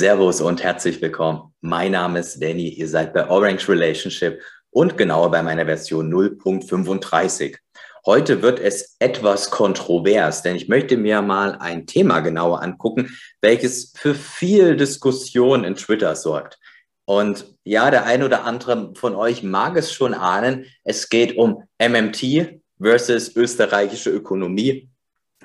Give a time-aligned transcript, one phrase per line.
[0.00, 1.52] Servus und herzlich willkommen.
[1.60, 2.70] Mein Name ist Danny.
[2.70, 7.58] Ihr seid bei Orange Relationship und genauer bei meiner Version 0.35.
[8.06, 13.92] Heute wird es etwas kontrovers, denn ich möchte mir mal ein Thema genauer angucken, welches
[13.94, 16.58] für viel Diskussion in Twitter sorgt.
[17.04, 20.64] Und ja, der ein oder andere von euch mag es schon ahnen.
[20.82, 24.88] Es geht um MMT versus österreichische Ökonomie.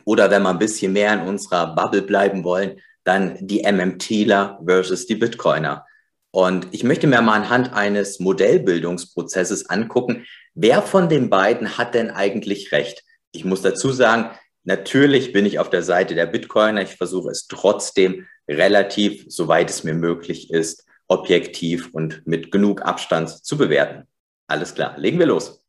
[0.05, 5.05] Oder wenn wir ein bisschen mehr in unserer Bubble bleiben wollen, dann die MMTler versus
[5.05, 5.86] die Bitcoiner.
[6.32, 12.12] Und ich möchte mir mal anhand eines Modellbildungsprozesses angucken, wer von den beiden hat denn
[12.12, 13.04] eigentlich recht?
[13.32, 14.32] Ich muss dazu sagen,
[14.66, 16.82] natürlich bin ich auf der Seite der Bitcoiner.
[16.82, 23.30] Ich versuche es trotzdem relativ, soweit es mir möglich ist, objektiv und mit genug Abstand
[23.30, 24.08] zu bewerten.
[24.48, 25.65] Alles klar, legen wir los.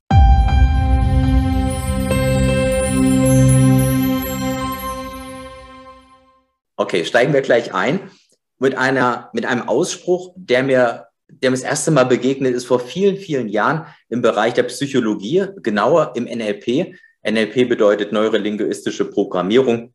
[6.79, 8.11] Okay, steigen wir gleich ein
[8.59, 12.81] mit einer, mit einem Ausspruch, der mir, der mir das erste Mal begegnet ist vor
[12.81, 16.95] vielen, vielen Jahren im Bereich der Psychologie, genauer im NLP.
[17.27, 19.95] NLP bedeutet neurolinguistische Programmierung.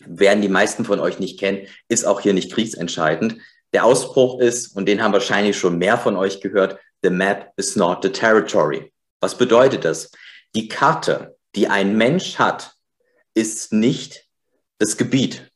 [0.00, 3.36] Werden die meisten von euch nicht kennen, ist auch hier nicht kriegsentscheidend.
[3.74, 7.76] Der Ausspruch ist, und den haben wahrscheinlich schon mehr von euch gehört, the map is
[7.76, 8.90] not the territory.
[9.20, 10.10] Was bedeutet das?
[10.54, 12.72] Die Karte, die ein Mensch hat,
[13.34, 14.26] ist nicht
[14.78, 15.51] das Gebiet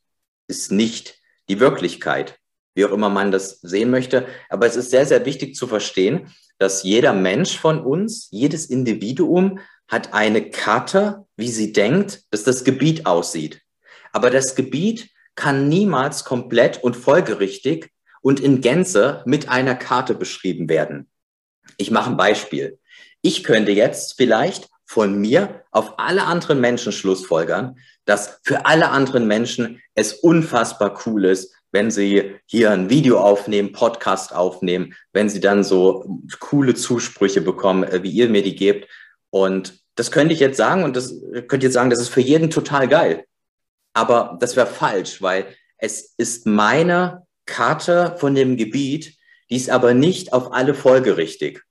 [0.47, 2.39] ist nicht die Wirklichkeit,
[2.75, 4.27] wie auch immer man das sehen möchte.
[4.49, 9.59] Aber es ist sehr, sehr wichtig zu verstehen, dass jeder Mensch von uns, jedes Individuum
[9.87, 13.61] hat eine Karte, wie sie denkt, dass das Gebiet aussieht.
[14.11, 20.67] Aber das Gebiet kann niemals komplett und folgerichtig und in Gänze mit einer Karte beschrieben
[20.67, 21.09] werden.
[21.77, 22.79] Ich mache ein Beispiel.
[23.21, 29.27] Ich könnte jetzt vielleicht von mir auf alle anderen Menschen schlussfolgern, dass für alle anderen
[29.27, 35.41] Menschen es unfassbar cool ist, wenn sie hier ein Video aufnehmen, Podcast aufnehmen, wenn sie
[35.41, 38.87] dann so coole Zusprüche bekommen, äh, wie ihr mir die gebt.
[39.29, 41.13] Und das könnte ich jetzt sagen und das
[41.47, 43.25] könnte jetzt sagen, das ist für jeden total geil.
[43.93, 45.47] Aber das wäre falsch, weil
[45.77, 49.17] es ist meine Karte von dem Gebiet,
[49.49, 51.63] die ist aber nicht auf alle folgerichtig.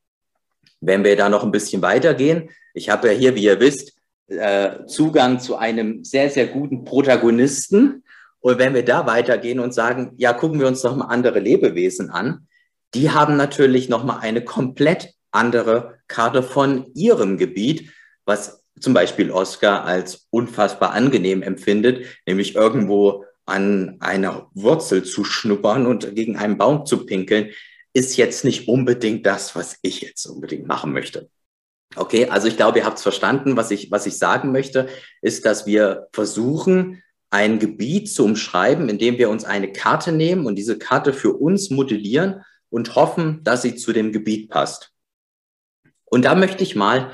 [0.80, 3.96] Wenn wir da noch ein bisschen weitergehen, ich habe ja hier, wie ihr wisst,
[4.28, 8.04] äh, Zugang zu einem sehr, sehr guten Protagonisten.
[8.40, 12.10] Und wenn wir da weitergehen und sagen, ja, gucken wir uns doch mal andere Lebewesen
[12.10, 12.46] an,
[12.94, 17.90] die haben natürlich noch mal eine komplett andere Karte von ihrem Gebiet,
[18.24, 25.86] was zum Beispiel Oscar als unfassbar angenehm empfindet, nämlich irgendwo an einer Wurzel zu schnuppern
[25.86, 27.50] und gegen einen Baum zu pinkeln,
[27.96, 31.30] ist jetzt nicht unbedingt das, was ich jetzt unbedingt machen möchte.
[31.94, 33.56] Okay, also ich glaube, ihr habt es verstanden.
[33.56, 34.86] Was ich, was ich sagen möchte,
[35.22, 40.56] ist, dass wir versuchen, ein Gebiet zu umschreiben, indem wir uns eine Karte nehmen und
[40.56, 44.92] diese Karte für uns modellieren und hoffen, dass sie zu dem Gebiet passt.
[46.04, 47.12] Und da möchte ich mal,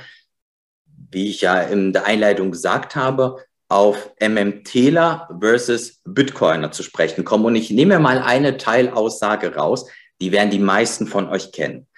[1.12, 3.36] wie ich ja in der Einleitung gesagt habe,
[3.68, 7.44] auf MMTler versus Bitcoiner zu sprechen kommen.
[7.44, 9.86] Und ich nehme mal eine Teilaussage raus,
[10.22, 11.88] die werden die meisten von euch kennen.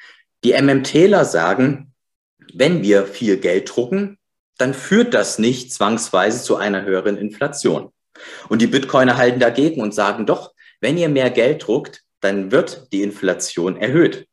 [0.45, 1.93] Die MMTler sagen,
[2.55, 4.19] wenn wir viel Geld drucken,
[4.57, 7.93] dann führt das nicht zwangsweise zu einer höheren Inflation.
[8.49, 12.91] Und die Bitcoiner halten dagegen und sagen doch, wenn ihr mehr Geld druckt, dann wird
[12.95, 14.27] die Inflation erhöht.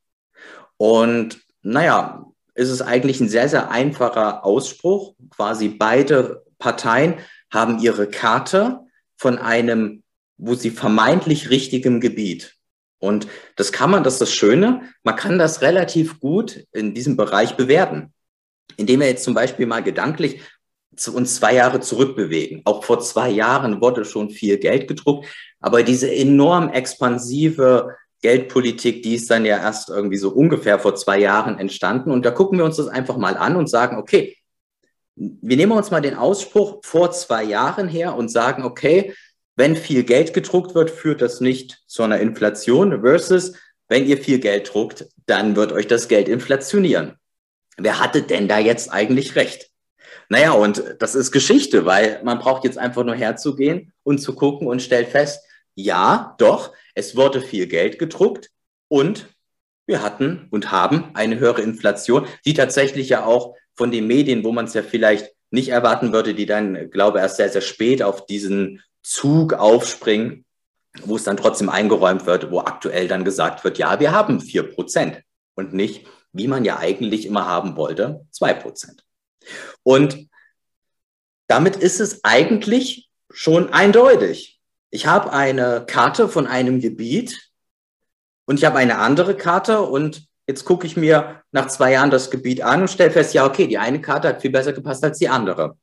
[0.77, 2.25] Und naja,
[2.55, 5.15] ist es eigentlich ein sehr, sehr einfacher Ausspruch.
[5.31, 7.15] Quasi beide Parteien
[7.51, 8.79] haben ihre Karte
[9.17, 10.03] von einem,
[10.37, 12.55] wo sie vermeintlich richtigem Gebiet.
[13.01, 17.17] Und das kann man, das ist das Schöne, man kann das relativ gut in diesem
[17.17, 18.13] Bereich bewerten,
[18.77, 20.41] indem wir jetzt zum Beispiel mal gedanklich
[20.95, 22.61] zu uns zwei Jahre zurückbewegen.
[22.65, 25.27] Auch vor zwei Jahren wurde schon viel Geld gedruckt,
[25.59, 31.17] aber diese enorm expansive Geldpolitik, die ist dann ja erst irgendwie so ungefähr vor zwei
[31.17, 32.11] Jahren entstanden.
[32.11, 34.37] Und da gucken wir uns das einfach mal an und sagen, okay,
[35.15, 39.15] wir nehmen uns mal den Ausspruch vor zwei Jahren her und sagen, okay,
[39.55, 43.53] wenn viel Geld gedruckt wird, führt das nicht zu einer Inflation versus
[43.91, 47.17] wenn ihr viel Geld druckt, dann wird euch das Geld inflationieren.
[47.77, 49.69] Wer hatte denn da jetzt eigentlich recht?
[50.29, 54.67] Naja, und das ist Geschichte, weil man braucht jetzt einfach nur herzugehen und zu gucken
[54.67, 55.43] und stellt fest,
[55.75, 58.49] ja, doch, es wurde viel Geld gedruckt
[58.87, 59.27] und
[59.87, 64.53] wir hatten und haben eine höhere Inflation, die tatsächlich ja auch von den Medien, wo
[64.53, 68.01] man es ja vielleicht nicht erwarten würde, die dann, glaube ich, erst sehr, sehr spät
[68.01, 70.45] auf diesen Zug aufspringen,
[71.03, 74.63] wo es dann trotzdem eingeräumt wird, wo aktuell dann gesagt wird, ja, wir haben vier
[74.63, 75.21] Prozent
[75.55, 79.03] und nicht, wie man ja eigentlich immer haben wollte, zwei Prozent.
[79.83, 80.29] Und
[81.47, 84.59] damit ist es eigentlich schon eindeutig.
[84.89, 87.51] Ich habe eine Karte von einem Gebiet,
[88.51, 92.29] und ich habe eine andere Karte und jetzt gucke ich mir nach zwei Jahren das
[92.29, 95.19] Gebiet an und stelle fest, ja, okay, die eine Karte hat viel besser gepasst als
[95.19, 95.77] die andere.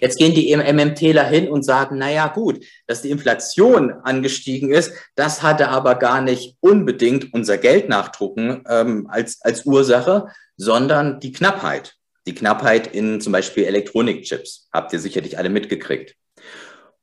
[0.00, 4.92] Jetzt gehen die MMTler hin und sagen, na ja, gut, dass die Inflation angestiegen ist,
[5.14, 11.94] das hatte aber gar nicht unbedingt unser Geldnachdrucken ähm, als, als Ursache, sondern die Knappheit.
[12.26, 14.68] Die Knappheit in zum Beispiel Elektronikchips.
[14.72, 16.14] Habt ihr sicherlich alle mitgekriegt.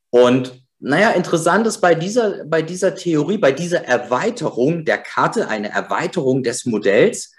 [0.10, 5.69] Und naja, interessant ist bei dieser, bei dieser Theorie, bei dieser Erweiterung der Karte, eine
[5.69, 7.31] Erweiterung des Modells,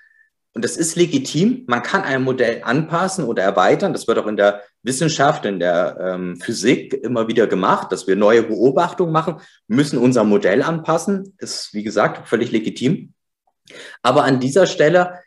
[0.56, 3.92] und das ist legitim, man kann ein Modell anpassen oder erweitern.
[3.92, 8.16] Das wird auch in der Wissenschaft, in der ähm, Physik immer wieder gemacht, dass wir
[8.16, 11.34] neue Beobachtungen machen, müssen unser Modell anpassen.
[11.38, 13.12] Ist, wie gesagt, völlig legitim.
[14.02, 15.20] Aber an dieser Stelle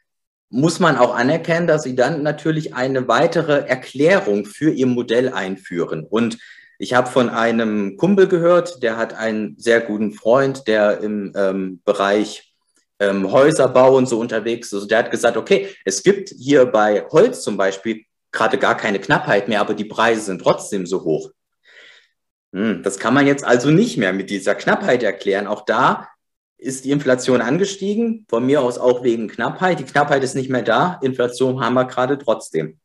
[0.49, 6.05] muss man auch anerkennen, dass sie dann natürlich eine weitere Erklärung für ihr Modell einführen.
[6.09, 6.37] Und
[6.79, 11.81] ich habe von einem Kumpel gehört, der hat einen sehr guten Freund, der im ähm,
[11.83, 12.53] Bereich
[12.99, 14.73] ähm, Häuserbau und so unterwegs ist.
[14.73, 18.99] Also der hat gesagt, okay, es gibt hier bei Holz zum Beispiel gerade gar keine
[18.99, 21.31] Knappheit mehr, aber die Preise sind trotzdem so hoch.
[22.53, 25.47] Hm, das kann man jetzt also nicht mehr mit dieser Knappheit erklären.
[25.47, 26.07] Auch da
[26.57, 29.79] ist die Inflation angestiegen, von mir aus auch wegen Knappheit.
[29.79, 32.79] Die Knappheit ist nicht mehr da, Inflation haben wir gerade trotzdem.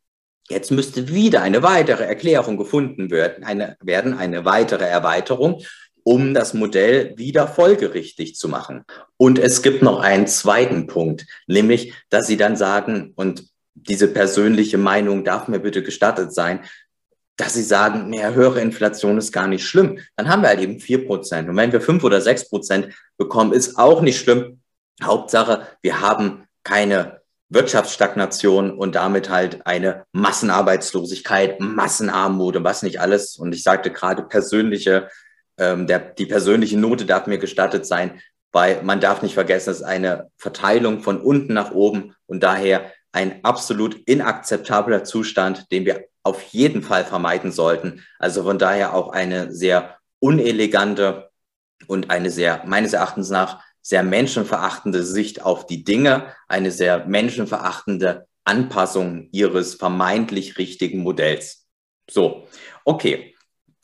[0.48, 5.62] Jetzt müsste wieder eine weitere Erklärung gefunden werden, eine, werden, eine weitere Erweiterung,
[6.04, 8.84] um das Modell wieder folgerichtig zu machen.
[9.16, 13.53] Und es gibt noch einen zweiten Punkt, nämlich, dass Sie dann sagen, und
[13.88, 16.60] diese persönliche Meinung darf mir bitte gestattet sein,
[17.36, 19.98] dass sie sagen, mehr höhere Inflation ist gar nicht schlimm.
[20.16, 21.48] Dann haben wir halt eben vier Prozent.
[21.48, 24.60] Und wenn wir fünf oder sechs Prozent bekommen, ist auch nicht schlimm.
[25.02, 33.36] Hauptsache, wir haben keine Wirtschaftsstagnation und damit halt eine Massenarbeitslosigkeit, Massenarmut und was nicht alles.
[33.36, 35.08] Und ich sagte gerade persönliche,
[35.58, 38.20] ähm, der, die persönliche Note darf mir gestattet sein,
[38.52, 42.92] weil man darf nicht vergessen, es ist eine Verteilung von unten nach oben und daher
[43.14, 48.02] ein absolut inakzeptabler Zustand, den wir auf jeden Fall vermeiden sollten.
[48.18, 51.30] Also von daher auch eine sehr unelegante
[51.86, 58.26] und eine sehr, meines Erachtens nach, sehr menschenverachtende Sicht auf die Dinge, eine sehr menschenverachtende
[58.44, 61.66] Anpassung ihres vermeintlich richtigen Modells.
[62.10, 62.48] So,
[62.84, 63.36] okay.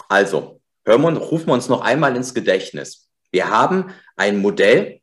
[0.09, 3.11] Also, hören wir, rufen wir uns noch einmal ins Gedächtnis.
[3.31, 5.01] Wir haben ein Modell,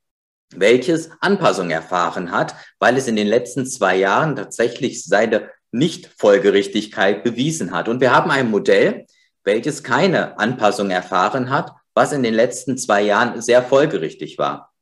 [0.55, 7.71] welches Anpassung erfahren hat, weil es in den letzten zwei Jahren tatsächlich seine Nicht-Folgerichtigkeit bewiesen
[7.71, 7.89] hat.
[7.89, 9.05] Und wir haben ein Modell,
[9.43, 14.73] welches keine Anpassung erfahren hat, was in den letzten zwei Jahren sehr folgerichtig war.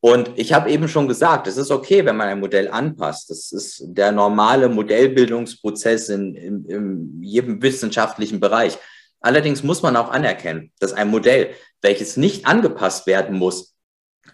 [0.00, 3.30] Und ich habe eben schon gesagt, es ist okay, wenn man ein Modell anpasst.
[3.30, 8.76] Das ist der normale Modellbildungsprozess in, in, in jedem wissenschaftlichen Bereich.
[9.20, 13.73] Allerdings muss man auch anerkennen, dass ein Modell, welches nicht angepasst werden muss,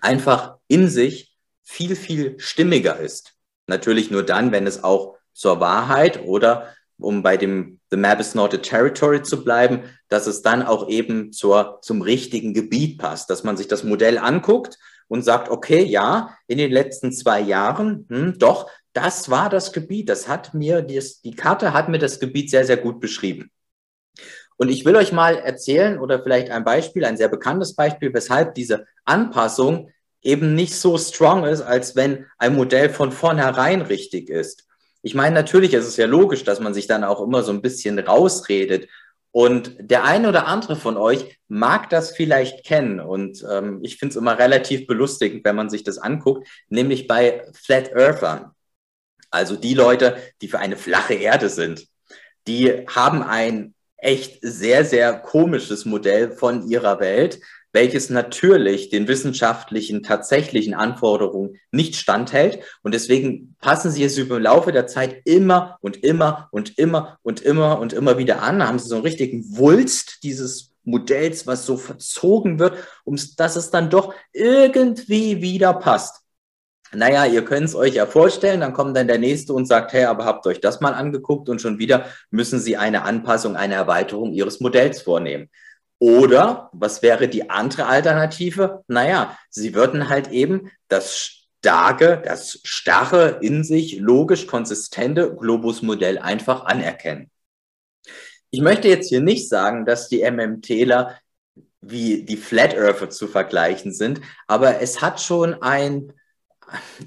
[0.01, 3.35] einfach in sich viel, viel stimmiger ist.
[3.67, 8.35] Natürlich nur dann, wenn es auch zur Wahrheit oder um bei dem The Map is
[8.35, 13.31] not a Territory zu bleiben, dass es dann auch eben zur, zum richtigen Gebiet passt,
[13.31, 14.79] dass man sich das Modell anguckt
[15.09, 20.09] und sagt, okay, ja, in den letzten zwei Jahren, hm, doch, das war das Gebiet.
[20.09, 23.51] Das hat mir, die, die Karte hat mir das Gebiet sehr, sehr gut beschrieben.
[24.61, 28.55] Und ich will euch mal erzählen oder vielleicht ein Beispiel, ein sehr bekanntes Beispiel, weshalb
[28.55, 29.91] diese Anpassung
[30.21, 34.67] eben nicht so strong ist, als wenn ein Modell von vornherein richtig ist.
[35.01, 37.63] Ich meine, natürlich ist es ja logisch, dass man sich dann auch immer so ein
[37.63, 38.87] bisschen rausredet
[39.31, 43.01] und der eine oder andere von euch mag das vielleicht kennen.
[43.01, 47.47] Und ähm, ich finde es immer relativ belustigend, wenn man sich das anguckt, nämlich bei
[47.55, 48.51] Flat Earthern.
[49.31, 51.87] Also die Leute, die für eine flache Erde sind,
[52.47, 57.41] die haben ein echt sehr, sehr komisches Modell von ihrer Welt,
[57.73, 62.61] welches natürlich den wissenschaftlichen, tatsächlichen Anforderungen nicht standhält.
[62.83, 67.19] Und deswegen passen sie es über den Laufe der Zeit immer und immer und immer
[67.23, 68.59] und immer und immer wieder an.
[68.59, 73.57] Da haben sie so einen richtigen Wulst dieses Modells, was so verzogen wird, um dass
[73.57, 76.20] es dann doch irgendwie wieder passt.
[76.93, 80.05] Naja, ihr könnt es euch ja vorstellen, dann kommt dann der Nächste und sagt, hey,
[80.05, 84.33] aber habt euch das mal angeguckt und schon wieder müssen Sie eine Anpassung, eine Erweiterung
[84.33, 85.49] Ihres Modells vornehmen.
[86.01, 88.83] Oder was wäre die andere Alternative?
[88.89, 96.65] Naja, sie würden halt eben das starke, das starre, in sich logisch konsistente Globus-Modell einfach
[96.65, 97.31] anerkennen.
[98.51, 101.19] Ich möchte jetzt hier nicht sagen, dass die MMTler
[101.83, 106.13] wie die Flat Earther zu vergleichen sind, aber es hat schon ein,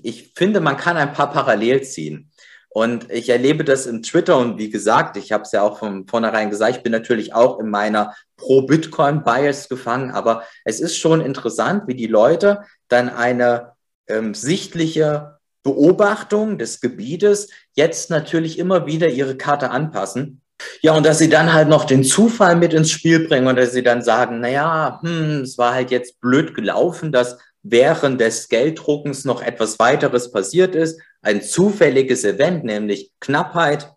[0.01, 2.31] ich finde, man kann ein paar Parallel ziehen.
[2.69, 6.07] Und ich erlebe das im Twitter und wie gesagt, ich habe es ja auch von
[6.07, 11.83] vornherein gesagt, ich bin natürlich auch in meiner Pro-Bitcoin-Bias gefangen, aber es ist schon interessant,
[11.85, 13.73] wie die Leute dann eine
[14.07, 20.41] ähm, sichtliche Beobachtung des Gebietes jetzt natürlich immer wieder ihre Karte anpassen.
[20.81, 23.73] Ja, und dass sie dann halt noch den Zufall mit ins Spiel bringen und dass
[23.73, 29.25] sie dann sagen, naja, hm, es war halt jetzt blöd gelaufen, dass während des Gelddruckens
[29.25, 31.01] noch etwas weiteres passiert ist.
[31.21, 33.93] Ein zufälliges Event, nämlich Knappheit,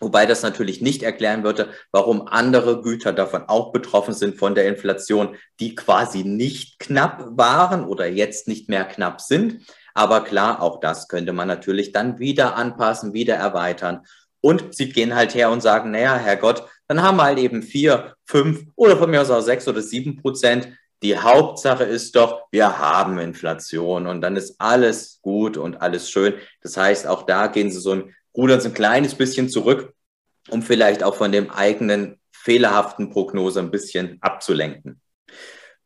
[0.00, 4.66] wobei das natürlich nicht erklären würde, warum andere Güter davon auch betroffen sind von der
[4.66, 9.64] Inflation, die quasi nicht knapp waren oder jetzt nicht mehr knapp sind.
[9.94, 14.04] Aber klar, auch das könnte man natürlich dann wieder anpassen, wieder erweitern.
[14.40, 18.14] Und sie gehen halt her und sagen, naja, Herrgott, dann haben wir halt eben vier,
[18.26, 20.68] fünf oder von mir aus auch sechs oder sieben Prozent
[21.02, 26.34] die Hauptsache ist doch, wir haben Inflation und dann ist alles gut und alles schön.
[26.62, 29.92] Das heißt, auch da gehen sie so ein, rudern so ein kleines bisschen zurück,
[30.48, 35.00] um vielleicht auch von dem eigenen fehlerhaften Prognose ein bisschen abzulenken.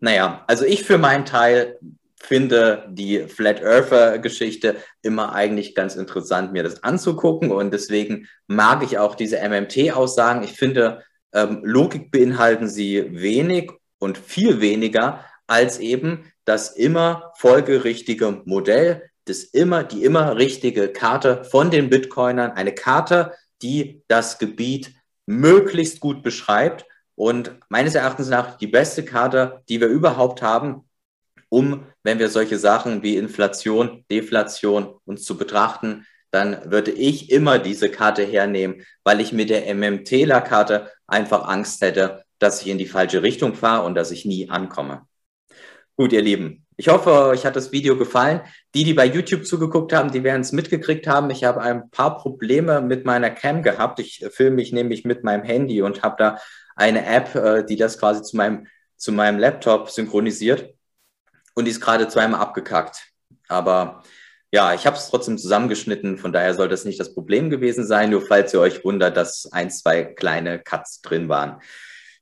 [0.00, 1.78] Naja, also ich für meinen Teil
[2.20, 7.50] finde die Flat Earther Geschichte immer eigentlich ganz interessant, mir das anzugucken.
[7.50, 10.42] Und deswegen mag ich auch diese MMT-Aussagen.
[10.42, 18.42] Ich finde, ähm, Logik beinhalten sie wenig und viel weniger als eben das immer folgerichtige
[18.44, 24.94] Modell, das immer, die immer richtige Karte von den Bitcoinern, eine Karte, die das Gebiet
[25.26, 30.88] möglichst gut beschreibt und meines Erachtens nach die beste Karte, die wir überhaupt haben,
[31.50, 37.58] um, wenn wir solche Sachen wie Inflation, Deflation uns zu betrachten, dann würde ich immer
[37.58, 42.86] diese Karte hernehmen, weil ich mit der MMTler-Karte einfach Angst hätte, dass ich in die
[42.86, 45.02] falsche Richtung fahre und dass ich nie ankomme.
[45.96, 48.40] Gut, ihr Lieben, ich hoffe, euch hat das Video gefallen.
[48.72, 51.28] Die, die bei YouTube zugeguckt haben, die werden es mitgekriegt haben.
[51.30, 53.98] Ich habe ein paar Probleme mit meiner Cam gehabt.
[53.98, 56.38] Ich filme mich nämlich mit meinem Handy und habe da
[56.76, 60.72] eine App, äh, die das quasi zu meinem, zu meinem Laptop synchronisiert.
[61.56, 63.08] Und die ist gerade zweimal abgekackt.
[63.48, 64.04] Aber
[64.52, 68.10] ja, ich habe es trotzdem zusammengeschnitten, von daher soll das nicht das Problem gewesen sein,
[68.10, 71.60] nur falls ihr euch wundert, dass ein, zwei kleine Cuts drin waren.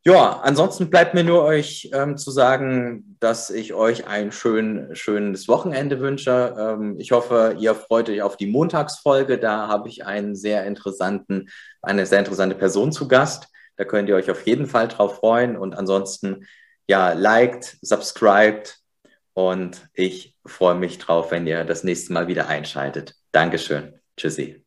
[0.06, 5.48] Ja, ansonsten bleibt mir nur euch ähm, zu sagen, dass ich euch ein schön, schönes
[5.48, 6.54] Wochenende wünsche.
[6.56, 9.36] Ähm, ich hoffe, ihr freut euch auf die Montagsfolge.
[9.36, 11.48] Da habe ich einen sehr interessanten,
[11.82, 13.48] eine sehr interessante Person zu Gast.
[13.76, 15.56] Da könnt ihr euch auf jeden Fall drauf freuen.
[15.56, 16.46] Und ansonsten,
[16.86, 18.76] ja, liked, subscribed
[19.34, 23.16] und ich freue mich drauf, wenn ihr das nächste Mal wieder einschaltet.
[23.32, 23.98] Dankeschön.
[24.16, 24.65] Tschüssi.